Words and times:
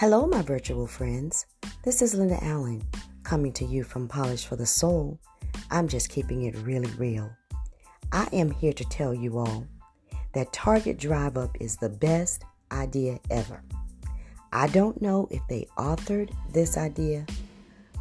Hello, 0.00 0.26
my 0.26 0.40
virtual 0.40 0.86
friends. 0.86 1.44
This 1.84 2.00
is 2.00 2.14
Linda 2.14 2.42
Allen 2.42 2.82
coming 3.22 3.52
to 3.52 3.66
you 3.66 3.84
from 3.84 4.08
Polish 4.08 4.46
for 4.46 4.56
the 4.56 4.64
Soul. 4.64 5.20
I'm 5.70 5.88
just 5.88 6.08
keeping 6.08 6.44
it 6.44 6.56
really 6.56 6.90
real. 6.92 7.30
I 8.10 8.26
am 8.32 8.50
here 8.50 8.72
to 8.72 8.84
tell 8.84 9.12
you 9.12 9.36
all 9.36 9.66
that 10.32 10.54
Target 10.54 10.96
Drive 10.96 11.36
Up 11.36 11.54
is 11.60 11.76
the 11.76 11.90
best 11.90 12.46
idea 12.72 13.20
ever. 13.28 13.62
I 14.54 14.68
don't 14.68 15.02
know 15.02 15.28
if 15.30 15.42
they 15.50 15.66
authored 15.76 16.30
this 16.50 16.78
idea, 16.78 17.26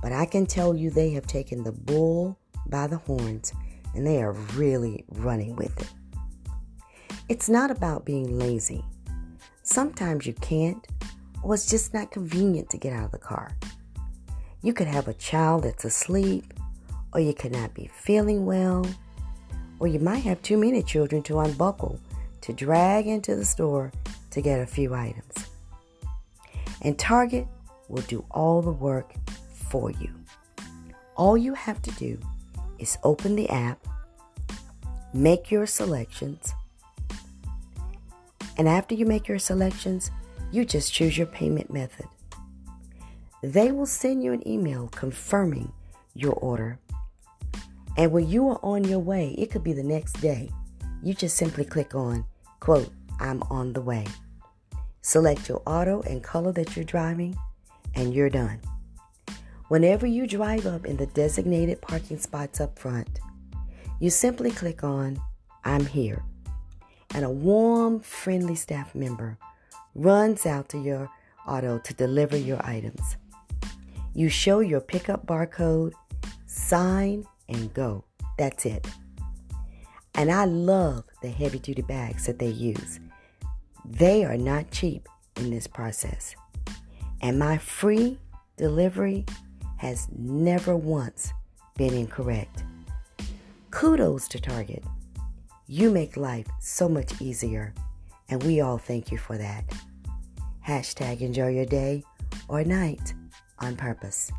but 0.01 0.13
I 0.13 0.25
can 0.25 0.45
tell 0.45 0.73
you 0.73 0.89
they 0.89 1.09
have 1.09 1.27
taken 1.27 1.65
the 1.65 1.73
bull 1.73 2.39
by 2.67 2.87
the 2.87 2.95
horns 2.95 3.51
and 3.93 4.07
they 4.07 4.23
are 4.23 4.31
really 4.55 5.03
running 5.09 5.57
with 5.57 5.77
it. 5.81 5.89
It's 7.27 7.49
not 7.49 7.71
about 7.71 8.05
being 8.05 8.39
lazy. 8.39 8.85
Sometimes 9.63 10.25
you 10.25 10.33
can't, 10.35 10.87
it's 11.45 11.69
just 11.69 11.93
not 11.93 12.11
convenient 12.11 12.69
to 12.69 12.77
get 12.77 12.93
out 12.93 13.05
of 13.05 13.11
the 13.11 13.17
car. 13.17 13.51
You 14.61 14.73
could 14.73 14.87
have 14.87 15.07
a 15.07 15.13
child 15.13 15.63
that's 15.63 15.85
asleep, 15.85 16.53
or 17.13 17.19
you 17.19 17.33
could 17.33 17.51
not 17.51 17.73
be 17.73 17.89
feeling 17.93 18.45
well, 18.45 18.85
or 19.79 19.87
you 19.87 19.99
might 19.99 20.23
have 20.23 20.41
too 20.41 20.57
many 20.57 20.83
children 20.83 21.23
to 21.23 21.39
unbuckle 21.39 21.99
to 22.41 22.53
drag 22.53 23.07
into 23.07 23.35
the 23.35 23.45
store 23.45 23.91
to 24.31 24.41
get 24.41 24.59
a 24.59 24.67
few 24.67 24.93
items. 24.93 25.47
And 26.81 26.97
Target 26.97 27.47
will 27.87 28.03
do 28.03 28.23
all 28.31 28.61
the 28.61 28.71
work 28.71 29.13
for 29.51 29.91
you. 29.91 30.09
All 31.15 31.37
you 31.37 31.53
have 31.53 31.81
to 31.81 31.91
do 31.91 32.19
is 32.77 32.97
open 33.03 33.35
the 33.35 33.49
app, 33.49 33.85
make 35.13 35.51
your 35.51 35.65
selections, 35.65 36.53
and 38.57 38.67
after 38.67 38.93
you 38.93 39.05
make 39.05 39.29
your 39.29 39.39
selections, 39.39 40.11
you 40.51 40.65
just 40.65 40.93
choose 40.93 41.17
your 41.17 41.27
payment 41.27 41.71
method. 41.71 42.07
They 43.41 43.71
will 43.71 43.85
send 43.85 44.23
you 44.23 44.33
an 44.33 44.47
email 44.47 44.87
confirming 44.89 45.71
your 46.13 46.33
order. 46.33 46.79
And 47.97 48.11
when 48.11 48.27
you 48.29 48.49
are 48.49 48.59
on 48.63 48.83
your 48.83 48.99
way, 48.99 49.35
it 49.37 49.51
could 49.51 49.63
be 49.63 49.73
the 49.73 49.83
next 49.83 50.13
day, 50.21 50.49
you 51.03 51.13
just 51.13 51.37
simply 51.37 51.65
click 51.65 51.95
on, 51.95 52.25
quote, 52.59 52.89
I'm 53.19 53.43
on 53.43 53.73
the 53.73 53.81
way. 53.81 54.05
Select 55.01 55.47
your 55.47 55.61
auto 55.65 56.01
and 56.01 56.23
color 56.23 56.51
that 56.53 56.75
you're 56.75 56.85
driving, 56.85 57.37
and 57.95 58.13
you're 58.13 58.29
done. 58.29 58.59
Whenever 59.69 60.07
you 60.07 60.27
drive 60.27 60.65
up 60.65 60.85
in 60.85 60.97
the 60.97 61.05
designated 61.07 61.81
parking 61.81 62.17
spots 62.17 62.59
up 62.59 62.77
front, 62.77 63.19
you 63.99 64.09
simply 64.09 64.51
click 64.51 64.83
on 64.83 65.19
I'm 65.63 65.85
here, 65.85 66.23
and 67.13 67.23
a 67.23 67.29
warm, 67.29 67.99
friendly 67.99 68.55
staff 68.55 68.95
member 68.95 69.37
runs 70.03 70.45
out 70.45 70.69
to 70.69 70.77
your 70.77 71.09
auto 71.47 71.79
to 71.79 71.93
deliver 71.93 72.37
your 72.37 72.63
items. 72.65 73.17
You 74.13 74.29
show 74.29 74.59
your 74.59 74.81
pickup 74.81 75.25
barcode, 75.25 75.93
sign, 76.45 77.25
and 77.47 77.73
go. 77.73 78.03
That's 78.37 78.65
it. 78.65 78.87
And 80.15 80.31
I 80.31 80.45
love 80.45 81.03
the 81.21 81.29
heavy 81.29 81.59
duty 81.59 81.81
bags 81.81 82.25
that 82.25 82.39
they 82.39 82.47
use. 82.47 82.99
They 83.85 84.25
are 84.25 84.37
not 84.37 84.71
cheap 84.71 85.07
in 85.37 85.49
this 85.49 85.67
process. 85.67 86.35
And 87.21 87.37
my 87.37 87.57
free 87.57 88.17
delivery 88.57 89.25
has 89.77 90.07
never 90.17 90.75
once 90.75 91.33
been 91.77 91.93
incorrect. 91.93 92.63
Kudos 93.71 94.27
to 94.29 94.39
Target. 94.39 94.83
You 95.67 95.91
make 95.91 96.17
life 96.17 96.47
so 96.59 96.89
much 96.89 97.21
easier, 97.21 97.73
and 98.29 98.41
we 98.43 98.59
all 98.59 98.77
thank 98.77 99.11
you 99.11 99.17
for 99.17 99.37
that. 99.37 99.63
Hashtag 100.67 101.21
enjoy 101.21 101.49
your 101.49 101.65
day 101.65 102.03
or 102.47 102.63
night 102.63 103.13
on 103.59 103.75
purpose. 103.75 104.31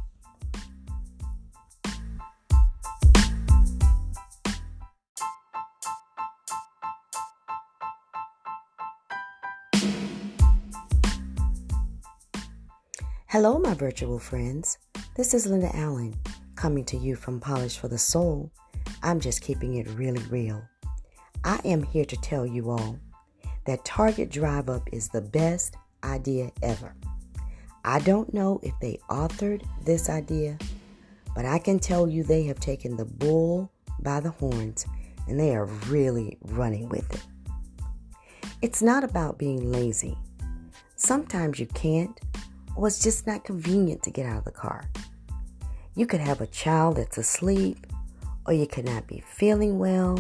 Hello, 13.27 13.59
my 13.61 13.75
virtual 13.75 14.19
friends. 14.19 14.79
This 15.17 15.35
is 15.35 15.47
Linda 15.47 15.71
Allen 15.77 16.15
coming 16.57 16.85
to 16.87 16.97
you 16.97 17.15
from 17.15 17.39
Polish 17.41 17.79
for 17.79 17.89
the 17.89 17.97
Soul. 17.97 18.51
I'm 19.03 19.21
just 19.21 19.41
keeping 19.41 19.77
it 19.77 19.89
really 19.91 20.23
real. 20.25 20.63
I 21.45 21.61
am 21.65 21.83
here 21.83 22.05
to 22.05 22.17
tell 22.17 22.45
you 22.45 22.71
all 22.71 22.99
that 23.67 23.85
Target 23.85 24.31
Drive 24.31 24.69
Up 24.69 24.89
is 24.93 25.09
the 25.09 25.21
best 25.21 25.77
idea 26.05 26.51
ever. 26.63 26.95
I 27.85 28.01
don't 28.01 28.33
know 28.35 28.61
if 28.63 28.75
they 28.81 28.99
authored 29.09 29.63
this 29.85 30.09
idea, 30.09 30.59
but 31.35 31.45
I 31.45 31.59
can 31.59 31.79
tell 31.79 32.09
you 32.09 32.23
they 32.23 32.45
have 32.45 32.61
taken 32.61 32.97
the 32.97 33.05
bull 33.05 33.71
by 34.01 34.21
the 34.21 34.31
horns 34.31 34.87
and 35.29 35.39
they 35.39 35.55
are 35.55 35.67
really 35.89 36.37
running 36.43 36.89
with 36.89 37.13
it. 37.15 37.25
It's 38.63 38.83
not 38.83 39.05
about 39.05 39.39
being 39.39 39.73
lazy. 39.73 40.19
Sometimes 40.97 41.59
you 41.59 41.67
can't 41.67 42.21
or 42.77 42.87
it's 42.87 42.99
just 42.99 43.27
not 43.27 43.45
convenient 43.45 44.03
to 44.03 44.11
get 44.11 44.27
out 44.27 44.39
of 44.39 44.45
the 44.45 44.51
car. 44.51 44.89
You 45.95 46.07
could 46.07 46.21
have 46.21 46.41
a 46.41 46.47
child 46.47 46.97
that's 46.97 47.19
asleep, 47.19 47.87
or 48.47 48.53
you 48.53 48.67
could 48.67 48.85
not 48.85 49.07
be 49.07 49.23
feeling 49.27 49.79
well, 49.79 50.19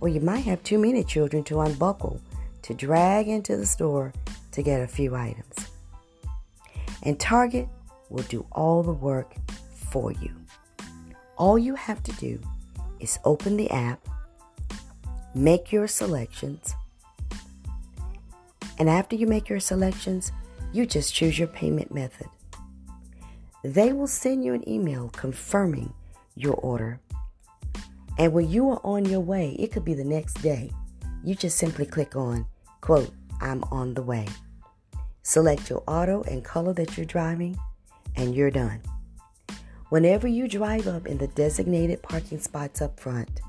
or 0.00 0.08
you 0.08 0.20
might 0.20 0.44
have 0.44 0.62
too 0.62 0.78
many 0.78 1.04
children 1.04 1.42
to 1.44 1.60
unbuckle 1.60 2.20
to 2.62 2.74
drag 2.74 3.28
into 3.28 3.56
the 3.56 3.66
store 3.66 4.12
to 4.58 4.62
get 4.62 4.80
a 4.80 4.86
few 4.86 5.14
items. 5.14 5.70
And 7.02 7.18
Target 7.18 7.68
will 8.10 8.24
do 8.24 8.46
all 8.52 8.82
the 8.82 8.92
work 8.92 9.34
for 9.72 10.12
you. 10.12 10.34
All 11.36 11.58
you 11.58 11.74
have 11.74 12.02
to 12.02 12.12
do 12.12 12.40
is 13.00 13.18
open 13.24 13.56
the 13.56 13.70
app, 13.70 14.06
make 15.34 15.72
your 15.72 15.86
selections, 15.86 16.74
and 18.78 18.88
after 18.88 19.16
you 19.16 19.26
make 19.26 19.48
your 19.48 19.60
selections, 19.60 20.30
you 20.72 20.86
just 20.86 21.12
choose 21.12 21.38
your 21.38 21.48
payment 21.48 21.92
method. 21.92 22.28
They 23.64 23.92
will 23.92 24.06
send 24.06 24.44
you 24.44 24.54
an 24.54 24.68
email 24.68 25.08
confirming 25.10 25.92
your 26.36 26.54
order. 26.54 27.00
And 28.18 28.32
when 28.32 28.48
you 28.48 28.70
are 28.70 28.80
on 28.84 29.04
your 29.04 29.20
way, 29.20 29.56
it 29.58 29.72
could 29.72 29.84
be 29.84 29.94
the 29.94 30.04
next 30.04 30.34
day, 30.42 30.72
you 31.24 31.34
just 31.34 31.58
simply 31.58 31.86
click 31.86 32.14
on, 32.14 32.46
quote, 32.80 33.10
I'm 33.40 33.64
on 33.64 33.94
the 33.94 34.02
way. 34.02 34.26
Select 35.28 35.68
your 35.68 35.82
auto 35.86 36.22
and 36.22 36.42
color 36.42 36.72
that 36.72 36.96
you're 36.96 37.04
driving, 37.04 37.54
and 38.16 38.34
you're 38.34 38.50
done. 38.50 38.80
Whenever 39.90 40.26
you 40.26 40.48
drive 40.48 40.86
up 40.86 41.06
in 41.06 41.18
the 41.18 41.26
designated 41.26 42.02
parking 42.02 42.40
spots 42.40 42.80
up 42.80 42.98
front, 42.98 43.42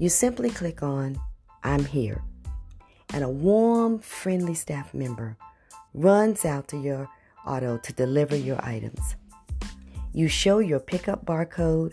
you 0.00 0.08
simply 0.08 0.50
click 0.50 0.82
on 0.82 1.16
I'm 1.62 1.84
here, 1.84 2.20
and 3.14 3.22
a 3.22 3.28
warm, 3.28 4.00
friendly 4.00 4.54
staff 4.54 4.92
member 4.92 5.36
runs 5.94 6.44
out 6.44 6.66
to 6.68 6.76
your 6.76 7.08
auto 7.46 7.78
to 7.78 7.92
deliver 7.92 8.34
your 8.34 8.58
items. 8.64 9.14
You 10.12 10.26
show 10.26 10.58
your 10.58 10.80
pickup 10.80 11.24
barcode, 11.24 11.92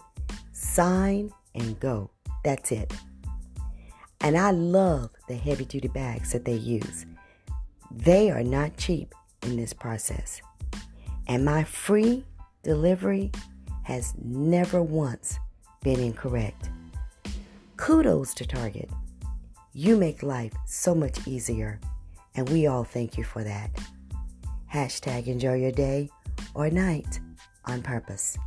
sign, 0.53 1.31
and 1.53 1.79
go. 1.79 2.09
That's 2.43 2.71
it. 2.71 2.91
And 4.21 4.35
I 4.35 4.49
love 4.49 5.11
the 5.27 5.35
heavy 5.35 5.65
duty 5.65 5.89
bags 5.89 6.31
that 6.31 6.45
they 6.45 6.55
use. 6.55 7.05
They 7.93 8.31
are 8.31 8.43
not 8.43 8.77
cheap 8.77 9.13
in 9.43 9.55
this 9.55 9.73
process. 9.73 10.41
And 11.27 11.45
my 11.45 11.63
free 11.63 12.25
delivery 12.63 13.31
has 13.83 14.13
never 14.23 14.81
once 14.81 15.39
been 15.83 15.99
incorrect. 15.99 16.69
Kudos 17.77 18.33
to 18.35 18.47
Target. 18.47 18.89
You 19.73 19.97
make 19.97 20.23
life 20.23 20.53
so 20.65 20.95
much 20.95 21.27
easier, 21.27 21.79
and 22.35 22.49
we 22.49 22.67
all 22.67 22.83
thank 22.83 23.17
you 23.17 23.23
for 23.23 23.43
that. 23.43 23.69
Hashtag 24.71 25.27
enjoy 25.27 25.55
your 25.55 25.71
day 25.71 26.09
or 26.53 26.69
night 26.69 27.19
on 27.65 27.81
purpose. 27.81 28.37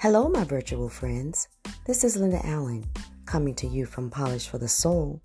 Hello, 0.00 0.28
my 0.28 0.44
virtual 0.44 0.88
friends. 0.88 1.48
This 1.84 2.04
is 2.04 2.16
Linda 2.16 2.38
Allen 2.46 2.88
coming 3.26 3.52
to 3.56 3.66
you 3.66 3.84
from 3.84 4.10
Polish 4.10 4.46
for 4.46 4.56
the 4.56 4.68
Soul. 4.68 5.20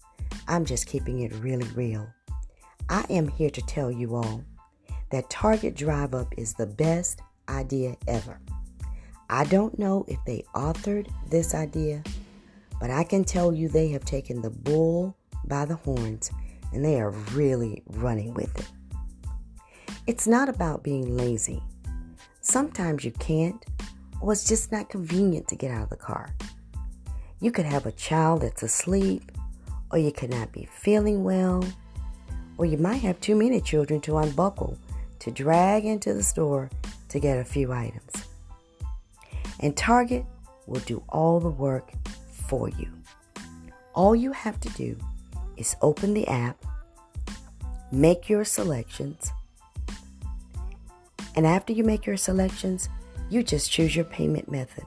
I'm 0.48 0.66
just 0.66 0.88
keeping 0.88 1.20
it 1.20 1.32
really 1.36 1.68
real. 1.76 2.08
I 2.90 3.06
am 3.12 3.28
here 3.28 3.52
to 3.52 3.62
tell 3.68 3.92
you 3.92 4.16
all 4.16 4.44
that 5.12 5.30
Target 5.30 5.76
Drive 5.76 6.16
Up 6.16 6.34
is 6.40 6.56
the 6.56 6.66
best 6.66 7.22
idea 7.50 7.96
ever. 8.08 8.40
I 9.30 9.44
don't 9.44 9.78
know 9.78 10.06
if 10.08 10.18
they 10.26 10.44
authored 10.56 11.08
this 11.30 11.54
idea, 11.54 12.02
but 12.80 12.90
I 12.90 13.04
can 13.04 13.24
tell 13.24 13.54
you 13.54 13.70
they 13.70 13.90
have 13.90 14.06
taken 14.06 14.42
the 14.42 14.50
bull 14.50 15.16
by 15.46 15.66
the 15.66 15.76
horns 15.76 16.32
and 16.72 16.84
they 16.84 17.00
are 17.00 17.12
really 17.12 17.84
running 17.86 18.34
with 18.34 18.58
it. 18.58 18.72
It's 20.08 20.26
not 20.26 20.50
about 20.50 20.82
being 20.82 21.16
lazy. 21.16 21.62
Sometimes 22.42 23.06
you 23.06 23.12
can't, 23.12 23.64
it's 24.32 24.48
just 24.48 24.72
not 24.72 24.90
convenient 24.90 25.48
to 25.50 25.56
get 25.56 25.72
out 25.72 25.84
of 25.84 25.90
the 25.90 25.96
car. 25.96 26.34
You 27.40 27.52
could 27.52 27.66
have 27.66 27.86
a 27.86 27.92
child 27.92 28.42
that's 28.42 28.64
asleep, 28.64 29.32
or 29.92 29.98
you 29.98 30.12
could 30.12 30.30
not 30.30 30.52
be 30.52 30.68
feeling 30.72 31.24
well, 31.24 31.64
or 32.58 32.66
you 32.66 32.78
might 32.78 33.02
have 33.02 33.20
too 33.20 33.36
many 33.36 33.60
children 33.60 34.00
to 34.02 34.18
unbuckle 34.18 34.78
to 35.20 35.32
drag 35.32 35.86
into 35.86 36.14
the 36.14 36.24
store 36.24 36.70
to 37.10 37.20
get 37.20 37.38
a 37.38 37.44
few 37.44 37.72
items. 37.72 38.12
And 39.60 39.76
Target 39.76 40.26
will 40.68 40.82
do 40.82 41.04
all 41.10 41.40
the 41.40 41.50
work 41.50 41.92
for 42.48 42.70
you. 42.70 42.90
All 43.94 44.16
you 44.16 44.32
have 44.32 44.60
to 44.62 44.70
do 44.70 44.98
is 45.58 45.76
open 45.82 46.14
the 46.14 46.28
app, 46.28 46.64
make 47.92 48.30
your 48.30 48.44
selections, 48.44 49.32
and 51.36 51.48
after 51.48 51.74
you 51.74 51.84
make 51.84 52.06
your 52.06 52.18
selections, 52.18 52.90
you 53.30 53.44
just 53.44 53.72
choose 53.72 53.96
your 53.96 54.06
payment 54.06 54.50
method. 54.52 54.86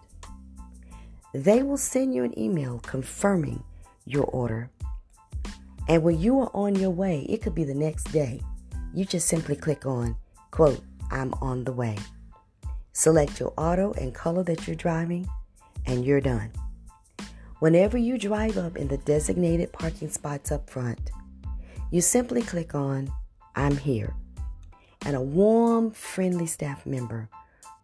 They 1.33 1.63
will 1.63 1.77
send 1.77 2.15
you 2.15 2.25
an 2.25 2.39
email 2.39 2.79
confirming 2.79 3.63
your 4.07 4.25
order. 4.25 4.71
And 5.89 6.03
when 6.03 6.21
you 6.21 6.41
are 6.41 6.51
on 6.55 6.75
your 6.75 6.91
way, 6.91 7.27
it 7.29 7.43
could 7.43 7.55
be 7.55 7.65
the 7.65 7.75
next 7.75 8.05
day, 8.13 8.41
you 8.95 9.05
just 9.05 9.29
simply 9.29 9.57
click 9.57 9.85
on, 9.85 10.17
quote, 10.51 10.81
I'm 11.11 11.35
on 11.35 11.65
the 11.65 11.73
way. 11.73 11.97
Select 12.93 13.39
your 13.39 13.53
auto 13.57 13.93
and 13.93 14.15
color 14.15 14.43
that 14.45 14.67
you're 14.67 14.77
driving, 14.77 15.29
and 15.85 16.05
you're 16.05 16.21
done. 16.21 16.51
Whenever 17.59 17.99
you 17.99 18.19
drive 18.19 18.57
up 18.57 18.77
in 18.77 18.89
the 18.89 18.99
designated 18.99 19.73
parking 19.73 20.11
spots 20.11 20.51
up 20.51 20.69
front, 20.69 21.11
you 21.91 22.01
simply 22.01 22.43
click 22.43 22.75
on 22.75 23.13
I'm 23.55 23.77
here, 23.77 24.15
and 25.05 25.15
a 25.15 25.21
warm, 25.21 25.91
friendly 25.91 26.47
staff 26.47 26.85
member 26.85 27.29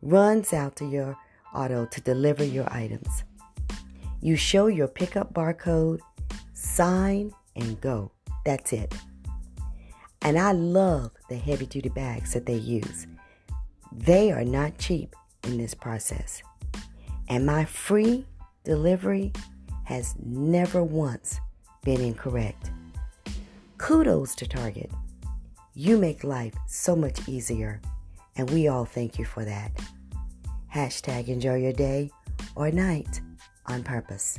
runs 0.03 0.53
out 0.53 0.77
to 0.77 0.85
your 0.85 1.17
auto 1.55 1.87
to 1.87 2.01
deliver 2.01 2.45
your 2.45 2.71
items. 2.73 3.25
You 4.21 4.37
show 4.37 4.67
your 4.67 4.89
pickup 4.89 5.33
barcode, 5.33 6.01
sign, 6.55 7.33
and 7.57 7.81
go. 7.81 8.13
That's 8.45 8.73
it. 8.73 8.95
And 10.23 10.39
I 10.39 10.53
love 10.53 11.13
the 11.29 11.37
heavy 11.37 11.67
duty 11.67 11.89
bags 11.89 12.33
that 12.33 12.47
they 12.47 12.55
use. 12.55 13.07
They 13.91 14.31
are 14.33 14.45
not 14.45 14.79
cheap 14.79 15.15
in 15.45 15.59
this 15.59 15.75
process. 15.75 16.43
And 17.29 17.45
my 17.45 17.65
free 17.65 18.27
delivery 18.65 19.33
has 19.85 20.15
never 20.25 20.83
once 20.83 21.41
been 21.83 22.01
incorrect. 22.01 22.71
Kudos 23.79 24.35
to 24.37 24.47
Target. 24.47 24.91
You 25.75 25.99
make 25.99 26.23
life 26.23 26.55
so 26.69 26.95
much 26.95 27.29
easier, 27.29 27.81
and 28.37 28.50
we 28.50 28.69
all 28.69 28.84
thank 28.84 29.19
you 29.19 29.25
for 29.25 29.44
that. 29.44 29.73
Hashtag 30.75 31.29
enjoy 31.29 31.56
your 31.56 31.73
day 31.73 32.11
or 32.55 32.70
night 32.70 33.20
on 33.67 33.82
purpose. 33.82 34.38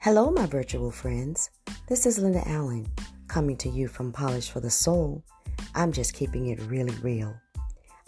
Hello, 0.00 0.30
my 0.30 0.46
virtual 0.46 0.90
friends. 0.90 1.50
This 1.86 2.06
is 2.06 2.18
Linda 2.18 2.42
Allen 2.48 2.86
coming 3.28 3.56
to 3.58 3.68
you 3.68 3.88
from 3.88 4.10
Polish 4.10 4.48
for 4.50 4.60
the 4.60 4.70
Soul. 4.70 5.22
I'm 5.74 5.92
just 5.92 6.14
keeping 6.14 6.46
it 6.46 6.60
really 6.62 6.94
real. 7.02 7.34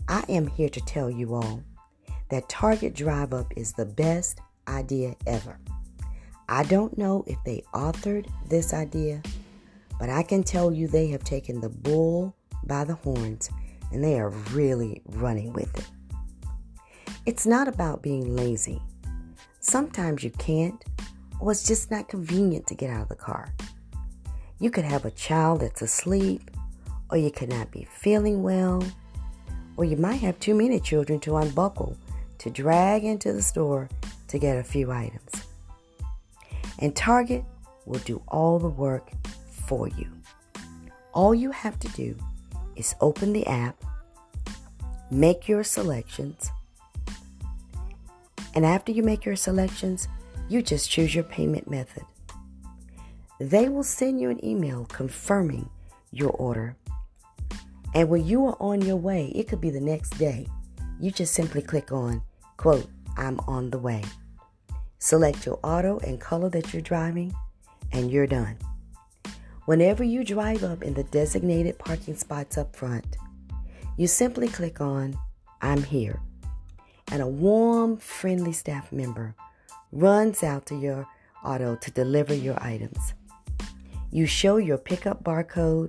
I 0.08 0.25
am 0.29 0.47
here 0.47 0.70
to 0.70 0.81
tell 0.81 1.11
you 1.11 1.35
all 1.35 1.62
that 2.31 2.49
Target 2.49 2.94
Drive 2.94 3.32
Up 3.32 3.53
is 3.56 3.73
the 3.73 3.87
best 3.87 4.41
idea 4.69 5.15
ever. 5.27 5.59
I 6.49 6.65
don't 6.65 6.97
know 6.99 7.25
if 7.27 7.38
they 7.44 7.62
authored 7.75 8.27
this 8.49 8.73
idea, 8.73 9.23
but 9.99 10.11
I 10.11 10.23
can 10.23 10.43
tell 10.43 10.73
you 10.73 10.88
they 10.88 11.09
have 11.09 11.25
taken 11.25 11.61
the 11.61 11.69
bull 11.69 12.35
by 12.65 12.85
the 12.85 12.94
horns 12.94 13.50
and 13.93 14.03
they 14.03 14.19
are 14.19 14.31
really 14.53 15.03
running 15.06 15.53
with 15.53 15.77
it. 15.79 15.87
It's 17.27 17.47
not 17.47 17.69
about 17.69 18.03
being 18.03 18.35
lazy. 18.35 18.81
Sometimes 19.61 20.25
you 20.25 20.31
can't 20.31 20.83
or 21.41 21.53
it's 21.53 21.67
just 21.67 21.91
not 21.91 22.09
convenient 22.09 22.67
to 22.67 22.75
get 22.75 22.91
out 22.91 23.03
of 23.03 23.09
the 23.09 23.15
car. 23.15 23.53
You 24.59 24.71
could 24.71 24.85
have 24.85 25.05
a 25.06 25.11
child 25.11 25.62
that's 25.62 25.81
asleep, 25.81 26.50
or 27.11 27.17
you 27.17 27.31
could 27.31 27.49
not 27.49 27.71
be 27.71 27.88
feeling 27.91 28.43
well, 28.43 28.85
or 29.76 29.85
you 29.87 29.97
might 29.97 30.21
have 30.21 30.38
too 30.38 30.55
many 30.55 30.79
children 30.79 31.19
to 31.21 31.38
unbuckle 31.38 31.97
to 32.41 32.51
drag 32.51 33.05
into 33.05 33.33
the 33.33 33.43
store 33.43 33.89
to 34.29 34.39
get 34.39 34.59
a 34.59 34.65
few 34.65 34.91
items. 34.91 35.45
And 36.79 36.95
Target 36.97 37.45
will 37.87 38.01
do 38.01 38.23
all 38.29 38.59
the 38.59 38.69
work 38.69 39.11
for 39.67 39.89
you. 39.89 40.11
All 41.13 41.35
you 41.35 41.51
have 41.51 41.79
to 41.81 41.89
do 41.89 42.17
is 42.77 42.95
open 43.01 43.33
the 43.33 43.47
app, 43.47 43.83
make 45.11 45.49
your 45.49 45.63
selections, 45.63 46.51
and 48.55 48.65
after 48.67 48.91
you 48.91 49.03
make 49.03 49.25
your 49.25 49.37
selections, 49.37 50.09
you 50.49 50.63
just 50.63 50.91
choose 50.91 51.15
your 51.15 51.25
payment 51.25 51.71
method. 51.71 52.05
They 53.39 53.69
will 53.69 53.85
send 53.85 54.21
you 54.21 54.31
an 54.31 54.45
email 54.45 54.87
confirming 54.87 55.69
your 56.11 56.31
order. 56.31 56.77
And 57.95 58.09
when 58.09 58.27
you 58.27 58.47
are 58.47 58.57
on 58.61 58.83
your 58.83 58.97
way, 58.97 59.27
it 59.35 59.49
could 59.49 59.61
be 59.61 59.71
the 59.71 59.81
next 59.81 60.11
day. 60.19 60.47
You 60.99 61.11
just 61.11 61.33
simply 61.33 61.63
click 61.63 61.93
on, 61.93 62.23
quote, 62.61 62.91
I'm 63.17 63.41
on 63.49 63.71
the 63.71 63.79
way. 63.79 64.05
Select 64.99 65.47
your 65.47 65.59
auto 65.62 65.99
and 66.01 66.21
color 66.21 66.51
that 66.51 66.75
you're 66.75 66.83
driving, 66.83 67.35
and 67.91 68.11
you're 68.11 68.27
done. 68.27 68.59
Whenever 69.65 70.05
you 70.05 70.23
drive 70.25 70.62
up 70.62 70.83
in 70.83 70.93
the 70.93 71.05
designated 71.05 71.79
parking 71.79 72.17
spots 72.17 72.59
up 72.59 72.77
front, 72.77 73.17
you 73.97 74.07
simply 74.07 74.47
click 74.47 74.79
on 74.79 75.19
I'm 75.62 75.83
here, 75.83 76.21
and 77.11 77.23
a 77.23 77.27
warm, 77.27 77.97
friendly 77.97 78.53
staff 78.53 78.93
member 78.93 79.35
runs 79.91 80.43
out 80.43 80.67
to 80.67 80.75
your 80.75 81.09
auto 81.43 81.77
to 81.77 81.91
deliver 81.93 82.35
your 82.35 82.62
items. 82.62 83.15
You 84.11 84.27
show 84.27 84.59
your 84.59 84.77
pickup 84.77 85.25
barcode, 85.25 85.89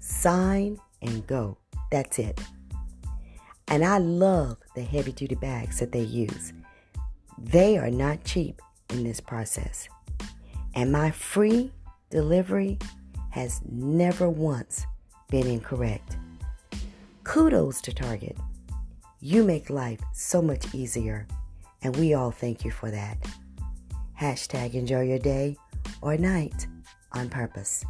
sign, 0.00 0.80
and 1.02 1.26
go. 1.26 1.58
That's 1.90 2.18
it. 2.18 2.40
And 3.68 3.84
I 3.84 3.98
love 3.98 4.58
the 4.74 4.82
heavy 4.82 5.12
duty 5.12 5.34
bags 5.34 5.80
that 5.80 5.92
they 5.92 6.02
use. 6.02 6.52
They 7.38 7.78
are 7.78 7.90
not 7.90 8.24
cheap 8.24 8.62
in 8.90 9.04
this 9.04 9.20
process. 9.20 9.88
And 10.74 10.92
my 10.92 11.10
free 11.10 11.72
delivery 12.10 12.78
has 13.30 13.60
never 13.70 14.28
once 14.30 14.86
been 15.28 15.46
incorrect. 15.46 16.16
Kudos 17.24 17.80
to 17.82 17.92
Target. 17.92 18.36
You 19.20 19.42
make 19.42 19.70
life 19.70 20.00
so 20.12 20.40
much 20.40 20.74
easier 20.74 21.26
and 21.82 21.96
we 21.96 22.14
all 22.14 22.30
thank 22.30 22.64
you 22.64 22.70
for 22.70 22.90
that. 22.90 23.18
Hashtag 24.20 24.74
enjoy 24.74 25.02
your 25.02 25.18
day 25.18 25.56
or 26.00 26.16
night 26.16 26.66
on 27.12 27.28
purpose. 27.28 27.84